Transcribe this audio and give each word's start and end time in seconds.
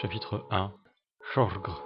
Chapitre 0.00 0.46
1 0.50 0.72
Chorgr 1.32 1.82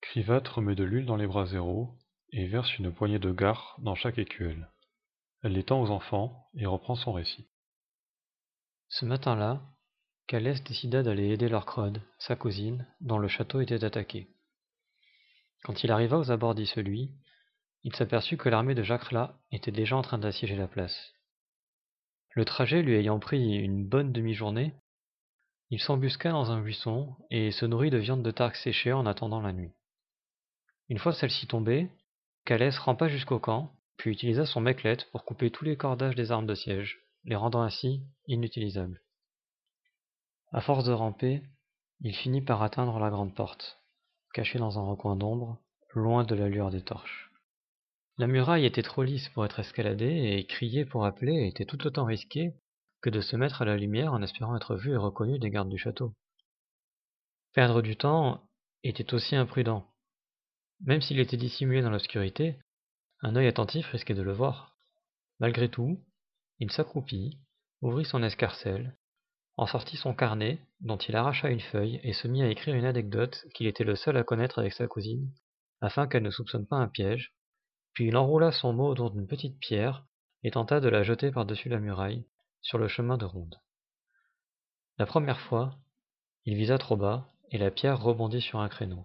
Krivat 0.00 0.42
remet 0.48 0.74
de 0.74 0.84
l'huile 0.84 1.06
dans 1.06 1.16
les 1.16 1.26
braseros 1.26 1.90
et 2.32 2.46
verse 2.46 2.78
une 2.78 2.92
poignée 2.92 3.18
de 3.18 3.30
gare 3.32 3.76
dans 3.78 3.94
chaque 3.94 4.18
écuelle. 4.18 4.70
Elle 5.42 5.52
l'étend 5.52 5.80
aux 5.80 5.90
enfants 5.90 6.48
et 6.54 6.66
reprend 6.66 6.94
son 6.94 7.12
récit. 7.12 7.48
Ce 8.88 9.04
matin-là, 9.04 9.62
Calès 10.26 10.62
décida 10.64 11.02
d'aller 11.02 11.28
aider 11.28 11.48
Lorcrod, 11.48 12.02
sa 12.18 12.36
cousine, 12.36 12.86
dont 13.00 13.18
le 13.18 13.28
château 13.28 13.60
était 13.60 13.84
attaqué. 13.84 14.28
Quand 15.64 15.82
il 15.84 15.90
arriva 15.90 16.18
aux 16.18 16.30
abords 16.30 16.54
d'Isselui, 16.54 17.10
il 17.84 17.94
s'aperçut 17.94 18.36
que 18.36 18.48
l'armée 18.48 18.74
de 18.74 18.82
Jacrela 18.82 19.38
était 19.52 19.72
déjà 19.72 19.96
en 19.96 20.02
train 20.02 20.18
d'assiéger 20.18 20.56
la 20.56 20.68
place. 20.68 21.14
Le 22.38 22.44
trajet 22.44 22.82
lui 22.82 22.94
ayant 22.94 23.18
pris 23.18 23.56
une 23.56 23.84
bonne 23.84 24.12
demi-journée, 24.12 24.72
il 25.70 25.80
s'embusqua 25.80 26.30
dans 26.30 26.52
un 26.52 26.60
buisson 26.60 27.16
et 27.32 27.50
se 27.50 27.66
nourrit 27.66 27.90
de 27.90 27.98
viande 27.98 28.22
de 28.22 28.30
tarque 28.30 28.54
séchée 28.54 28.92
en 28.92 29.06
attendant 29.06 29.40
la 29.40 29.52
nuit. 29.52 29.72
Une 30.88 30.98
fois 30.98 31.12
celle-ci 31.12 31.48
tombée, 31.48 31.90
Calès 32.44 32.78
rampa 32.78 33.08
jusqu'au 33.08 33.40
camp, 33.40 33.72
puis 33.96 34.12
utilisa 34.12 34.46
son 34.46 34.60
meclette 34.60 35.10
pour 35.10 35.24
couper 35.24 35.50
tous 35.50 35.64
les 35.64 35.76
cordages 35.76 36.14
des 36.14 36.30
armes 36.30 36.46
de 36.46 36.54
siège, 36.54 37.00
les 37.24 37.34
rendant 37.34 37.62
ainsi 37.62 38.04
inutilisables. 38.28 39.02
À 40.52 40.60
force 40.60 40.84
de 40.84 40.92
ramper, 40.92 41.42
il 42.02 42.14
finit 42.14 42.42
par 42.42 42.62
atteindre 42.62 43.00
la 43.00 43.10
grande 43.10 43.34
porte, 43.34 43.80
cachée 44.32 44.60
dans 44.60 44.78
un 44.78 44.88
recoin 44.88 45.16
d'ombre, 45.16 45.58
loin 45.92 46.22
de 46.22 46.36
la 46.36 46.48
lueur 46.48 46.70
des 46.70 46.82
torches. 46.82 47.27
La 48.18 48.26
muraille 48.26 48.66
était 48.66 48.82
trop 48.82 49.04
lisse 49.04 49.28
pour 49.28 49.44
être 49.44 49.60
escaladée, 49.60 50.36
et 50.36 50.44
crier 50.44 50.84
pour 50.84 51.04
appeler 51.04 51.46
était 51.46 51.64
tout 51.64 51.86
autant 51.86 52.04
risqué 52.04 52.52
que 53.00 53.10
de 53.10 53.20
se 53.20 53.36
mettre 53.36 53.62
à 53.62 53.64
la 53.64 53.76
lumière 53.76 54.12
en 54.12 54.22
espérant 54.22 54.56
être 54.56 54.74
vu 54.74 54.92
et 54.92 54.96
reconnu 54.96 55.38
des 55.38 55.50
gardes 55.50 55.68
du 55.68 55.78
château. 55.78 56.12
Perdre 57.54 57.80
du 57.80 57.96
temps 57.96 58.42
était 58.82 59.14
aussi 59.14 59.36
imprudent. 59.36 59.86
Même 60.80 61.00
s'il 61.00 61.20
était 61.20 61.36
dissimulé 61.36 61.80
dans 61.80 61.90
l'obscurité, 61.90 62.58
un 63.20 63.36
œil 63.36 63.46
attentif 63.46 63.86
risquait 63.86 64.14
de 64.14 64.22
le 64.22 64.32
voir. 64.32 64.76
Malgré 65.38 65.68
tout, 65.68 66.04
il 66.58 66.72
s'accroupit, 66.72 67.38
ouvrit 67.82 68.04
son 68.04 68.24
escarcelle, 68.24 68.96
en 69.56 69.66
sortit 69.66 69.96
son 69.96 70.12
carnet, 70.12 70.58
dont 70.80 70.98
il 70.98 71.14
arracha 71.14 71.50
une 71.50 71.60
feuille, 71.60 72.00
et 72.02 72.12
se 72.12 72.26
mit 72.26 72.42
à 72.42 72.50
écrire 72.50 72.74
une 72.74 72.84
anecdote 72.84 73.46
qu'il 73.54 73.68
était 73.68 73.84
le 73.84 73.94
seul 73.94 74.16
à 74.16 74.24
connaître 74.24 74.58
avec 74.58 74.72
sa 74.72 74.88
cousine, 74.88 75.32
afin 75.80 76.08
qu'elle 76.08 76.24
ne 76.24 76.30
soupçonne 76.30 76.66
pas 76.66 76.76
un 76.76 76.88
piège, 76.88 77.32
puis 77.98 78.06
il 78.06 78.16
enroula 78.16 78.52
son 78.52 78.72
mot 78.72 78.86
autour 78.86 79.10
d'une 79.10 79.26
petite 79.26 79.58
pierre 79.58 80.06
et 80.44 80.52
tenta 80.52 80.78
de 80.78 80.88
la 80.88 81.02
jeter 81.02 81.32
par-dessus 81.32 81.68
la 81.68 81.80
muraille, 81.80 82.24
sur 82.60 82.78
le 82.78 82.86
chemin 82.86 83.18
de 83.18 83.24
ronde. 83.24 83.56
La 84.98 85.04
première 85.04 85.40
fois, 85.40 85.74
il 86.44 86.54
visa 86.54 86.78
trop 86.78 86.96
bas, 86.96 87.26
et 87.50 87.58
la 87.58 87.72
pierre 87.72 88.00
rebondit 88.00 88.40
sur 88.40 88.60
un 88.60 88.68
créneau. 88.68 89.04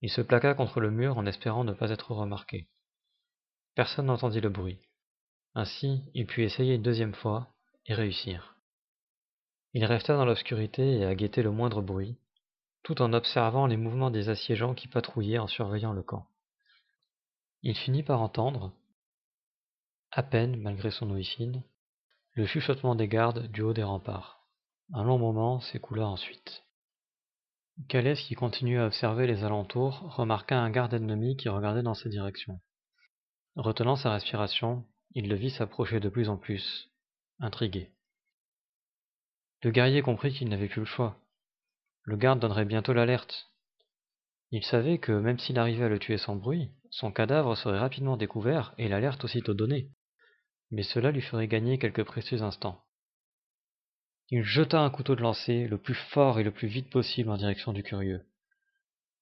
Il 0.00 0.10
se 0.10 0.22
plaqua 0.22 0.54
contre 0.54 0.80
le 0.80 0.90
mur 0.90 1.18
en 1.18 1.24
espérant 1.24 1.62
ne 1.62 1.72
pas 1.72 1.90
être 1.90 2.10
remarqué. 2.10 2.66
Personne 3.76 4.06
n'entendit 4.06 4.40
le 4.40 4.48
bruit. 4.48 4.80
Ainsi, 5.54 6.02
il 6.14 6.26
put 6.26 6.42
essayer 6.42 6.74
une 6.74 6.82
deuxième 6.82 7.14
fois 7.14 7.54
et 7.86 7.94
réussir. 7.94 8.56
Il 9.72 9.84
resta 9.84 10.16
dans 10.16 10.24
l'obscurité 10.24 10.96
et 10.96 11.04
à 11.04 11.14
guetter 11.14 11.44
le 11.44 11.52
moindre 11.52 11.80
bruit, 11.80 12.16
tout 12.82 13.00
en 13.02 13.12
observant 13.12 13.68
les 13.68 13.76
mouvements 13.76 14.10
des 14.10 14.30
assiégeants 14.30 14.74
qui 14.74 14.88
patrouillaient 14.88 15.38
en 15.38 15.46
surveillant 15.46 15.92
le 15.92 16.02
camp. 16.02 16.26
Il 17.66 17.74
finit 17.74 18.02
par 18.02 18.20
entendre, 18.20 18.74
à 20.10 20.22
peine 20.22 20.60
malgré 20.60 20.90
son 20.90 21.10
ouïe 21.10 21.24
fine, 21.24 21.64
le 22.34 22.44
chuchotement 22.44 22.94
des 22.94 23.08
gardes 23.08 23.50
du 23.50 23.62
haut 23.62 23.72
des 23.72 23.82
remparts. 23.82 24.46
Un 24.92 25.02
long 25.02 25.18
moment 25.18 25.60
s'écoula 25.60 26.06
ensuite. 26.06 26.62
Calès, 27.88 28.20
qui 28.20 28.34
continuait 28.34 28.80
à 28.80 28.86
observer 28.86 29.26
les 29.26 29.44
alentours, 29.44 30.14
remarqua 30.14 30.60
un 30.60 30.68
garde 30.68 30.92
ennemi 30.92 31.38
qui 31.38 31.48
regardait 31.48 31.82
dans 31.82 31.94
sa 31.94 32.10
direction. 32.10 32.60
Retenant 33.56 33.96
sa 33.96 34.12
respiration, 34.12 34.84
il 35.14 35.30
le 35.30 35.34
vit 35.34 35.50
s'approcher 35.50 36.00
de 36.00 36.10
plus 36.10 36.28
en 36.28 36.36
plus, 36.36 36.90
intrigué. 37.40 37.94
Le 39.62 39.70
guerrier 39.70 40.02
comprit 40.02 40.34
qu'il 40.34 40.50
n'avait 40.50 40.68
plus 40.68 40.80
le 40.80 40.86
choix. 40.86 41.16
Le 42.02 42.18
garde 42.18 42.40
donnerait 42.40 42.66
bientôt 42.66 42.92
l'alerte. 42.92 43.53
Il 44.56 44.62
savait 44.62 44.98
que 44.98 45.10
même 45.10 45.40
s'il 45.40 45.58
arrivait 45.58 45.86
à 45.86 45.88
le 45.88 45.98
tuer 45.98 46.16
sans 46.16 46.36
bruit, 46.36 46.70
son 46.88 47.10
cadavre 47.10 47.56
serait 47.56 47.80
rapidement 47.80 48.16
découvert 48.16 48.72
et 48.78 48.86
l'alerte 48.86 49.24
aussitôt 49.24 49.52
donnée. 49.52 49.88
Mais 50.70 50.84
cela 50.84 51.10
lui 51.10 51.22
ferait 51.22 51.48
gagner 51.48 51.76
quelques 51.76 52.04
précieux 52.04 52.40
instants. 52.40 52.80
Il 54.30 54.44
jeta 54.44 54.80
un 54.80 54.90
couteau 54.90 55.16
de 55.16 55.22
lancer 55.22 55.66
le 55.66 55.76
plus 55.76 55.96
fort 56.12 56.38
et 56.38 56.44
le 56.44 56.52
plus 56.52 56.68
vite 56.68 56.88
possible 56.88 57.30
en 57.30 57.36
direction 57.36 57.72
du 57.72 57.82
curieux. 57.82 58.24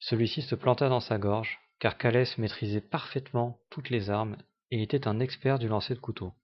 Celui-ci 0.00 0.42
se 0.42 0.56
planta 0.56 0.88
dans 0.88 0.98
sa 0.98 1.16
gorge, 1.16 1.60
car 1.78 1.96
Calès 1.96 2.36
maîtrisait 2.36 2.80
parfaitement 2.80 3.60
toutes 3.70 3.90
les 3.90 4.10
armes 4.10 4.36
et 4.72 4.82
était 4.82 5.06
un 5.06 5.20
expert 5.20 5.60
du 5.60 5.68
lancer 5.68 5.94
de 5.94 6.00
couteau. 6.00 6.34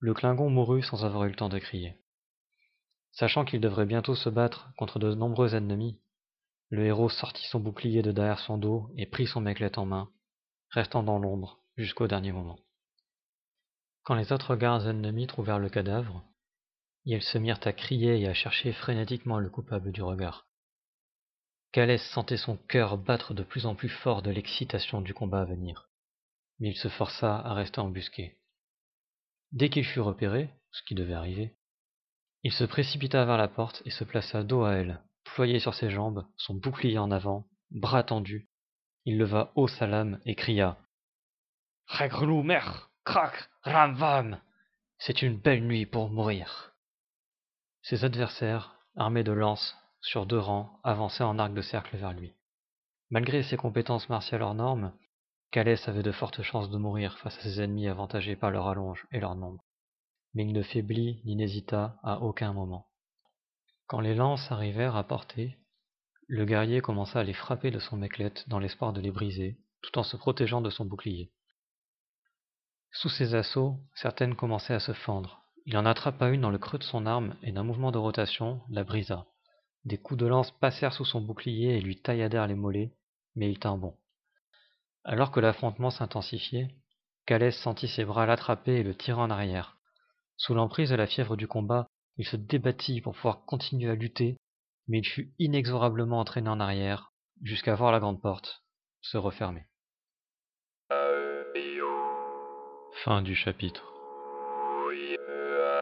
Le 0.00 0.14
Klingon 0.14 0.50
mourut 0.50 0.82
sans 0.82 1.04
avoir 1.04 1.22
eu 1.22 1.28
le 1.28 1.36
temps 1.36 1.48
de 1.48 1.60
crier. 1.60 1.94
Sachant 3.12 3.44
qu'il 3.44 3.60
devrait 3.60 3.86
bientôt 3.86 4.16
se 4.16 4.30
battre 4.30 4.72
contre 4.76 4.98
de 4.98 5.14
nombreux 5.14 5.54
ennemis, 5.54 6.00
le 6.70 6.84
héros 6.84 7.08
sortit 7.08 7.46
son 7.46 7.60
bouclier 7.60 8.02
de 8.02 8.12
derrière 8.12 8.40
son 8.40 8.58
dos 8.58 8.90
et 8.96 9.06
prit 9.06 9.26
son 9.26 9.40
meclette 9.40 9.78
en 9.78 9.86
main, 9.86 10.10
restant 10.70 11.02
dans 11.02 11.18
l'ombre 11.18 11.60
jusqu'au 11.76 12.06
dernier 12.06 12.32
moment. 12.32 12.58
Quand 14.02 14.14
les 14.14 14.32
autres 14.32 14.56
gardes 14.56 14.86
ennemis 14.86 15.26
trouvèrent 15.26 15.58
le 15.58 15.68
cadavre, 15.70 16.24
ils 17.04 17.22
se 17.22 17.38
mirent 17.38 17.60
à 17.64 17.72
crier 17.72 18.20
et 18.20 18.28
à 18.28 18.34
chercher 18.34 18.72
frénétiquement 18.72 19.38
le 19.38 19.50
coupable 19.50 19.92
du 19.92 20.02
regard. 20.02 20.48
Calès 21.72 22.02
sentait 22.10 22.36
son 22.36 22.56
cœur 22.56 22.98
battre 22.98 23.34
de 23.34 23.42
plus 23.42 23.66
en 23.66 23.74
plus 23.74 23.88
fort 23.88 24.22
de 24.22 24.30
l'excitation 24.30 25.00
du 25.00 25.14
combat 25.14 25.42
à 25.42 25.44
venir, 25.44 25.88
mais 26.58 26.70
il 26.70 26.76
se 26.76 26.88
força 26.88 27.36
à 27.36 27.54
rester 27.54 27.80
embusqué. 27.80 28.38
Dès 29.52 29.70
qu'il 29.70 29.84
fut 29.84 30.00
repéré, 30.00 30.50
ce 30.72 30.82
qui 30.82 30.94
devait 30.94 31.14
arriver, 31.14 31.56
il 32.42 32.52
se 32.52 32.64
précipita 32.64 33.24
vers 33.24 33.36
la 33.36 33.48
porte 33.48 33.82
et 33.84 33.90
se 33.90 34.04
plaça 34.04 34.42
dos 34.42 34.64
à 34.64 34.74
elle, 34.74 35.02
ployé 35.34 35.60
sur 35.60 35.74
ses 35.74 35.90
jambes, 35.90 36.26
son 36.36 36.54
bouclier 36.54 36.98
en 36.98 37.10
avant, 37.10 37.46
bras 37.70 38.02
tendus, 38.02 38.48
il 39.04 39.18
leva 39.18 39.52
haut 39.54 39.68
sa 39.68 39.86
lame 39.86 40.20
et 40.24 40.34
cria 40.34 40.78
Regrelou 41.86 42.42
mer, 42.42 42.90
crac, 43.04 43.48
ramvam 43.62 44.40
C'est 44.98 45.22
une 45.22 45.38
belle 45.38 45.62
nuit 45.62 45.86
pour 45.86 46.10
mourir. 46.10 46.72
Ses 47.82 48.04
adversaires, 48.04 48.76
armés 48.96 49.22
de 49.22 49.32
lances, 49.32 49.76
sur 50.00 50.26
deux 50.26 50.38
rangs, 50.38 50.80
avançaient 50.82 51.22
en 51.22 51.38
arc 51.38 51.54
de 51.54 51.62
cercle 51.62 51.96
vers 51.96 52.12
lui. 52.12 52.32
Malgré 53.10 53.44
ses 53.44 53.56
compétences 53.56 54.08
martiales 54.08 54.42
hors 54.42 54.54
normes, 54.54 54.92
Calès 55.52 55.88
avait 55.88 56.02
de 56.02 56.10
fortes 56.10 56.42
chances 56.42 56.70
de 56.70 56.78
mourir 56.78 57.16
face 57.18 57.38
à 57.38 57.42
ses 57.42 57.60
ennemis 57.60 57.86
avantagés 57.86 58.34
par 58.34 58.50
leur 58.50 58.66
allonge 58.66 59.06
et 59.12 59.20
leur 59.20 59.36
nombre. 59.36 59.62
Mais 60.34 60.44
il 60.44 60.52
ne 60.52 60.62
faiblit 60.62 61.22
ni 61.24 61.36
n'hésita 61.36 61.98
à 62.02 62.20
aucun 62.20 62.52
moment. 62.52 62.88
Quand 63.86 64.00
les 64.00 64.14
lances 64.14 64.50
arrivèrent 64.50 64.96
à 64.96 65.04
portée, 65.04 65.56
le 66.26 66.44
guerrier 66.44 66.80
commença 66.80 67.20
à 67.20 67.22
les 67.22 67.32
frapper 67.32 67.70
de 67.70 67.78
son 67.78 67.96
meclette 67.96 68.48
dans 68.48 68.58
l'espoir 68.58 68.92
de 68.92 69.00
les 69.00 69.12
briser, 69.12 69.58
tout 69.80 69.96
en 69.98 70.02
se 70.02 70.16
protégeant 70.16 70.60
de 70.60 70.70
son 70.70 70.84
bouclier. 70.84 71.30
Sous 72.90 73.08
ses 73.08 73.34
assauts, 73.34 73.78
certaines 73.94 74.34
commençaient 74.34 74.74
à 74.74 74.80
se 74.80 74.92
fendre. 74.92 75.42
Il 75.66 75.76
en 75.76 75.86
attrapa 75.86 76.30
une 76.30 76.40
dans 76.40 76.50
le 76.50 76.58
creux 76.58 76.78
de 76.78 76.84
son 76.84 77.06
arme 77.06 77.36
et 77.42 77.52
d'un 77.52 77.62
mouvement 77.62 77.92
de 77.92 77.98
rotation 77.98 78.60
la 78.70 78.82
brisa. 78.82 79.26
Des 79.84 79.98
coups 79.98 80.18
de 80.18 80.26
lance 80.26 80.50
passèrent 80.50 80.92
sous 80.92 81.04
son 81.04 81.20
bouclier 81.20 81.76
et 81.76 81.80
lui 81.80 82.00
tailladèrent 82.00 82.48
les 82.48 82.54
mollets, 82.56 82.92
mais 83.36 83.50
il 83.50 83.58
tint 83.60 83.76
bon. 83.76 83.96
Alors 85.04 85.30
que 85.30 85.38
l'affrontement 85.38 85.90
s'intensifiait, 85.90 86.74
Calès 87.24 87.56
sentit 87.56 87.88
ses 87.88 88.04
bras 88.04 88.26
l'attraper 88.26 88.78
et 88.78 88.82
le 88.82 88.96
tirer 88.96 89.20
en 89.20 89.30
arrière. 89.30 89.76
Sous 90.36 90.54
l'emprise 90.54 90.90
de 90.90 90.96
la 90.96 91.06
fièvre 91.06 91.36
du 91.36 91.46
combat, 91.46 91.86
il 92.18 92.26
se 92.26 92.36
débattit 92.36 93.00
pour 93.00 93.14
pouvoir 93.14 93.44
continuer 93.44 93.90
à 93.90 93.94
lutter, 93.94 94.36
mais 94.88 94.98
il 94.98 95.06
fut 95.06 95.32
inexorablement 95.38 96.20
entraîné 96.20 96.48
en 96.48 96.60
arrière, 96.60 97.12
jusqu'à 97.42 97.74
voir 97.74 97.92
la 97.92 98.00
grande 98.00 98.20
porte 98.20 98.62
se 99.00 99.16
refermer. 99.16 99.66
Fin 103.04 103.22
du 103.22 103.34
chapitre. 103.34 103.95